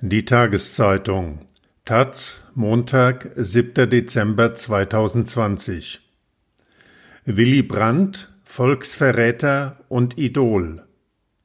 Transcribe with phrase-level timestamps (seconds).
[0.00, 1.40] Die Tageszeitung
[1.84, 3.90] Taz, Montag, 7.
[3.90, 6.00] Dezember 2020
[7.24, 10.84] Willy Brandt, Volksverräter und Idol.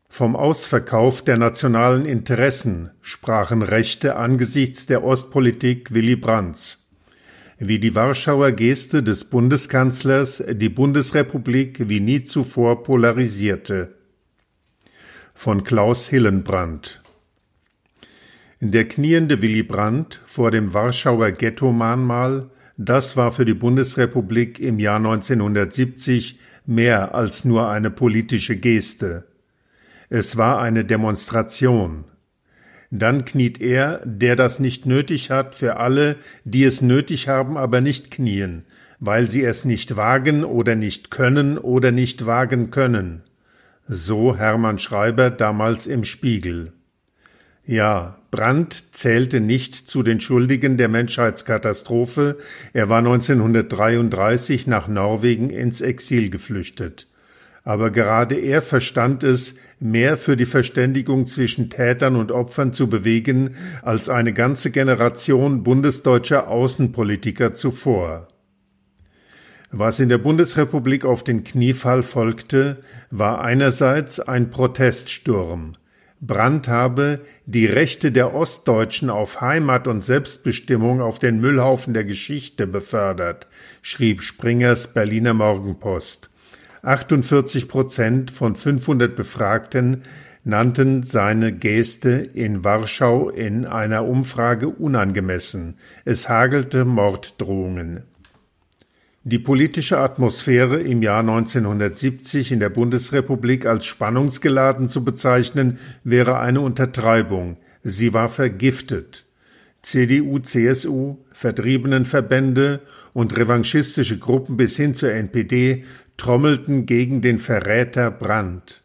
[0.07, 6.91] Vom Ausverkauf der nationalen Interessen sprachen Rechte angesichts der Ostpolitik Willy Brandts.
[7.57, 13.95] Wie die Warschauer Geste des Bundeskanzlers die Bundesrepublik wie nie zuvor polarisierte.
[15.33, 17.02] Von Klaus Hillenbrand
[18.71, 24.97] der kniende Willy Brandt vor dem Warschauer Ghetto-Mahnmal, das war für die Bundesrepublik im Jahr
[24.97, 29.25] 1970 mehr als nur eine politische Geste.
[30.09, 32.05] Es war eine Demonstration.
[32.89, 37.81] Dann kniet er, der das nicht nötig hat, für alle, die es nötig haben, aber
[37.81, 38.63] nicht knien,
[38.99, 43.23] weil sie es nicht wagen oder nicht können oder nicht wagen können.
[43.87, 46.71] So Hermann Schreiber damals im Spiegel.
[47.65, 52.37] Ja, Brandt zählte nicht zu den Schuldigen der Menschheitskatastrophe,
[52.73, 57.07] er war 1933 nach Norwegen ins Exil geflüchtet.
[57.63, 63.55] Aber gerade er verstand es, mehr für die Verständigung zwischen Tätern und Opfern zu bewegen
[63.81, 68.27] als eine ganze Generation bundesdeutscher Außenpolitiker zuvor.
[69.71, 75.73] Was in der Bundesrepublik auf den Kniefall folgte, war einerseits ein Proteststurm,
[76.25, 82.65] Brandt habe die Rechte der Ostdeutschen auf Heimat und Selbstbestimmung auf den Müllhaufen der Geschichte
[82.65, 83.47] befördert,
[83.81, 86.29] schrieb Springers Berliner Morgenpost.
[86.81, 90.03] 48 Prozent von 500 Befragten
[90.45, 95.75] nannten seine Geste in Warschau in einer Umfrage unangemessen.
[96.05, 98.03] Es hagelte Morddrohungen.
[99.25, 106.59] Die politische Atmosphäre im Jahr 1970 in der Bundesrepublik als spannungsgeladen zu bezeichnen, wäre eine
[106.59, 107.55] Untertreibung.
[107.83, 109.23] Sie war vergiftet.
[109.81, 112.81] CDU, CSU, Vertriebenenverbände
[113.13, 115.85] und revanchistische Gruppen bis hin zur NPD
[116.17, 118.83] trommelten gegen den Verräter Brandt.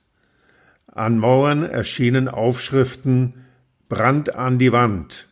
[0.86, 3.34] An Mauern erschienen Aufschriften
[3.88, 5.27] Brand an die Wand,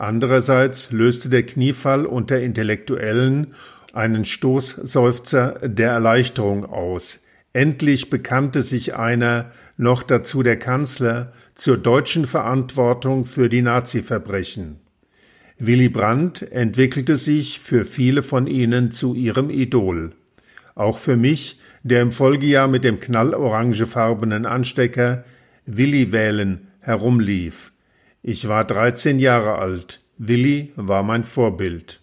[0.00, 3.48] Andererseits löste der Kniefall unter Intellektuellen
[3.92, 7.20] einen Stoßseufzer der Erleichterung aus.
[7.52, 14.76] Endlich bekannte sich einer, noch dazu der Kanzler, zur deutschen Verantwortung für die Nazi-Verbrechen.
[15.58, 20.12] Willy Brandt entwickelte sich für viele von ihnen zu ihrem Idol.
[20.74, 25.24] Auch für mich, der im Folgejahr mit dem knallorangefarbenen Anstecker
[25.66, 27.69] Willi wählen herumlief.
[28.22, 30.00] Ich war 13 Jahre alt.
[30.18, 32.00] Willi war mein Vorbild.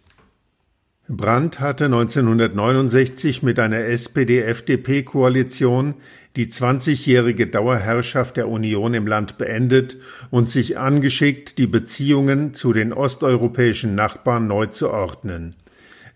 [1.07, 5.93] Brandt hatte 1969 mit einer SPD-FDP-Koalition
[6.35, 9.97] die 20-jährige Dauerherrschaft der Union im Land beendet
[10.31, 15.55] und sich angeschickt, die Beziehungen zu den osteuropäischen Nachbarn neu zu ordnen.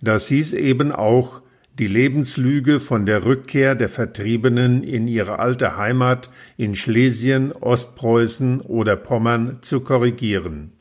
[0.01, 1.41] Das hieß eben auch,
[1.81, 8.95] die Lebenslüge von der Rückkehr der Vertriebenen in ihre alte Heimat in Schlesien, Ostpreußen oder
[8.95, 10.73] Pommern zu korrigieren.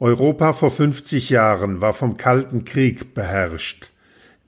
[0.00, 3.92] Europa vor 50 Jahren war vom Kalten Krieg beherrscht.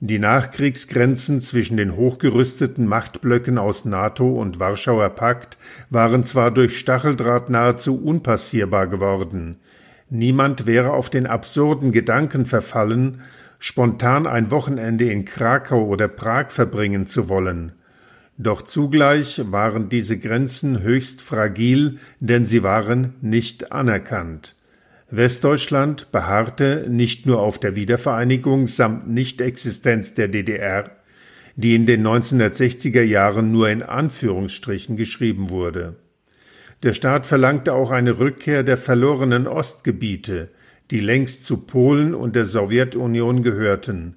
[0.01, 5.57] Die Nachkriegsgrenzen zwischen den hochgerüsteten Machtblöcken aus NATO und Warschauer Pakt
[5.89, 9.55] waren zwar durch Stacheldraht nahezu unpassierbar geworden,
[10.09, 13.21] niemand wäre auf den absurden Gedanken verfallen,
[13.59, 17.73] spontan ein Wochenende in Krakau oder Prag verbringen zu wollen.
[18.37, 24.55] Doch zugleich waren diese Grenzen höchst fragil, denn sie waren nicht anerkannt.
[25.11, 30.91] Westdeutschland beharrte nicht nur auf der Wiedervereinigung samt Nichtexistenz der DDR,
[31.57, 35.95] die in den 1960er Jahren nur in Anführungsstrichen geschrieben wurde.
[36.83, 40.49] Der Staat verlangte auch eine Rückkehr der verlorenen Ostgebiete,
[40.91, 44.15] die längst zu Polen und der Sowjetunion gehörten.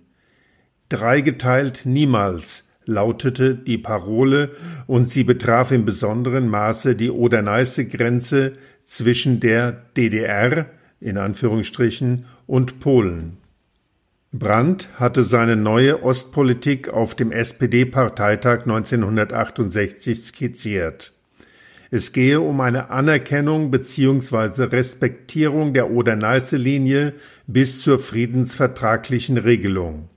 [0.88, 4.50] Dreigeteilt niemals lautete die Parole
[4.86, 8.52] und sie betraf im besonderen Maße die Oder-Neiße-Grenze
[8.84, 10.66] zwischen der DDR
[11.00, 13.38] in Anführungsstrichen und Polen.
[14.32, 21.12] Brandt hatte seine neue Ostpolitik auf dem SPD-Parteitag 1968 skizziert.
[21.94, 24.62] Es gehe um eine Anerkennung bzw.
[24.64, 27.12] Respektierung der Oder-Neiße-Linie
[27.46, 30.08] bis zur friedensvertraglichen Regelung.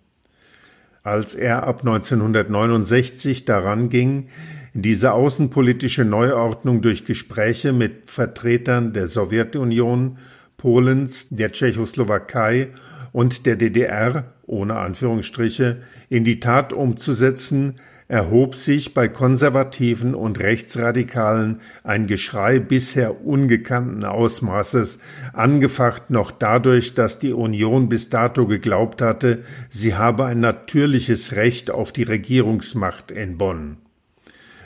[1.04, 4.30] Als er ab 1969 daran ging,
[4.74, 10.18] diese außenpolitische Neuordnung durch Gespräche mit Vertretern der Sowjetunion,
[10.56, 12.70] Polens, der Tschechoslowakei
[13.12, 21.62] und der DDR ohne Anführungsstriche in die Tat umzusetzen, erhob sich bei Konservativen und Rechtsradikalen
[21.84, 25.00] ein Geschrei bisher ungekannten Ausmaßes,
[25.34, 31.72] angefacht noch dadurch, dass die Union bis dato geglaubt hatte, sie habe ein natürliches Recht
[31.72, 33.78] auf die Regierungsmacht in Bonn.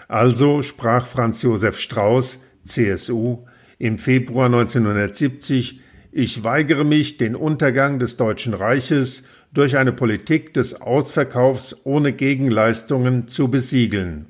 [0.09, 3.45] Also sprach Franz Josef Strauß, CSU,
[3.77, 5.79] im Februar 1970
[6.11, 13.27] Ich weigere mich, den Untergang des Deutschen Reiches durch eine Politik des Ausverkaufs ohne Gegenleistungen
[13.27, 14.27] zu besiegeln.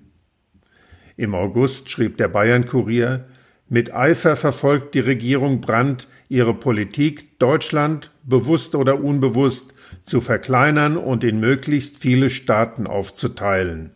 [1.18, 3.26] Im August schrieb der Bayern Kurier
[3.72, 9.76] mit Eifer verfolgt die Regierung Brandt ihre Politik, Deutschland, bewusst oder unbewusst,
[10.06, 13.92] zu verkleinern und in möglichst viele Staaten aufzuteilen.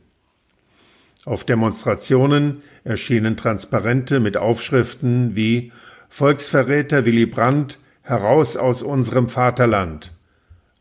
[1.25, 5.71] Auf Demonstrationen erschienen Transparente mit Aufschriften wie
[6.07, 10.11] Volksverräter Willy Brandt heraus aus unserem Vaterland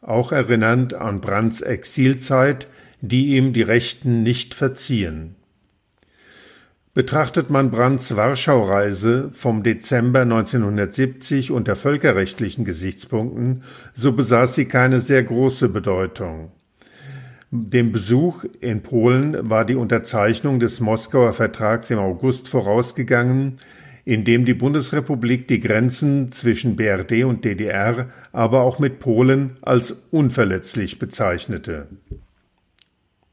[0.02, 2.68] auch erinnernd an Brandts Exilzeit,
[3.00, 5.36] die ihm die Rechten nicht verziehen.
[6.94, 13.62] Betrachtet man Brandts Warschau-Reise vom Dezember 1970 unter völkerrechtlichen Gesichtspunkten,
[13.94, 16.52] so besaß sie keine sehr große Bedeutung.
[17.50, 23.58] Dem Besuch in Polen war die Unterzeichnung des Moskauer Vertrags im August vorausgegangen,
[24.04, 29.92] in dem die Bundesrepublik die Grenzen zwischen BRD und DDR, aber auch mit Polen als
[30.10, 31.86] unverletzlich bezeichnete.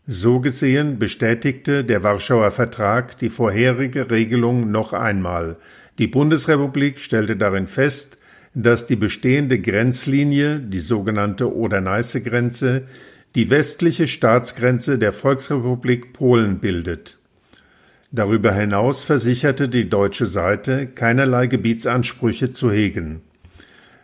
[0.05, 5.57] So gesehen bestätigte der Warschauer Vertrag die vorherige Regelung noch einmal.
[5.97, 8.17] Die Bundesrepublik stellte darin fest,
[8.55, 12.83] dass die bestehende Grenzlinie, die sogenannte Oder-Neiße-Grenze,
[13.35, 17.18] die westliche Staatsgrenze der Volksrepublik Polen bildet
[18.11, 23.21] Darüber hinaus versicherte die deutsche Seite, keinerlei Gebietsansprüche zu hegen.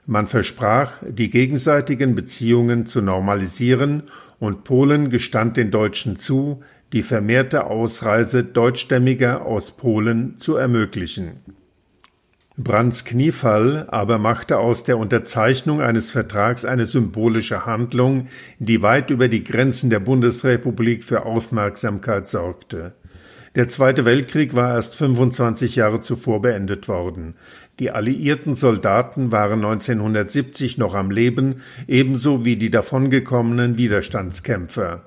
[0.05, 4.03] Man versprach, die gegenseitigen Beziehungen zu normalisieren,
[4.37, 6.61] und Polen gestand den Deutschen zu,
[6.93, 11.37] die vermehrte Ausreise Deutschstämmiger aus Polen zu ermöglichen.
[12.57, 18.27] Brandts Kniefall aber machte aus der Unterzeichnung eines Vertrags eine symbolische Handlung,
[18.59, 22.93] die weit über die Grenzen der Bundesrepublik für Aufmerksamkeit sorgte.
[23.55, 27.35] Der Zweite Weltkrieg war erst 25 Jahre zuvor beendet worden.
[27.79, 35.05] Die alliierten Soldaten waren 1970 noch am Leben, ebenso wie die davongekommenen Widerstandskämpfer.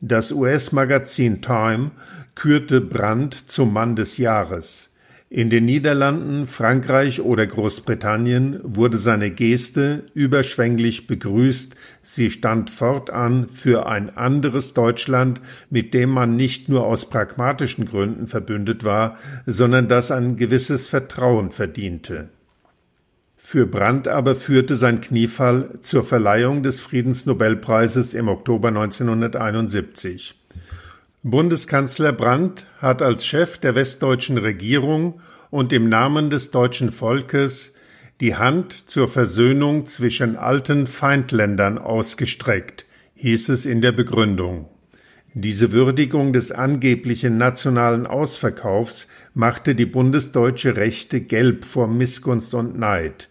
[0.00, 1.92] Das US-Magazin Time
[2.34, 4.90] kürte Brandt zum Mann des Jahres.
[5.28, 11.74] In den Niederlanden, Frankreich oder Großbritannien wurde seine Geste überschwänglich begrüßt,
[12.04, 18.28] sie stand fortan für ein anderes Deutschland, mit dem man nicht nur aus pragmatischen Gründen
[18.28, 22.28] verbündet war, sondern das ein gewisses Vertrauen verdiente.
[23.36, 30.36] Für Brandt aber führte sein Kniefall zur Verleihung des Friedensnobelpreises im Oktober 1971.
[31.28, 35.20] Bundeskanzler Brandt hat als Chef der westdeutschen Regierung
[35.50, 37.72] und im Namen des deutschen Volkes
[38.20, 42.86] die Hand zur Versöhnung zwischen alten Feindländern ausgestreckt,
[43.16, 44.68] hieß es in der Begründung.
[45.34, 53.30] Diese Würdigung des angeblichen nationalen Ausverkaufs machte die bundesdeutsche Rechte gelb vor Missgunst und Neid.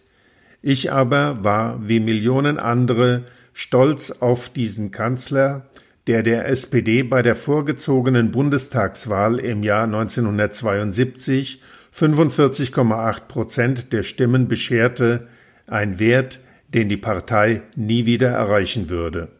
[0.60, 5.70] Ich aber war, wie Millionen andere, stolz auf diesen Kanzler,
[6.06, 11.60] der der SPD bei der vorgezogenen Bundestagswahl im Jahr 1972
[11.94, 15.28] 45,8 Prozent der Stimmen bescherte,
[15.66, 19.35] ein Wert, den die Partei nie wieder erreichen würde